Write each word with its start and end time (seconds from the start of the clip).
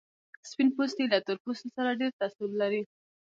سپين 0.49 0.69
پوستي 0.75 1.03
له 1.11 1.17
تور 1.25 1.37
پوستو 1.43 1.67
سره 1.75 1.97
ډېر 1.99 2.11
تعصب 2.19 2.51
لري. 2.61 2.81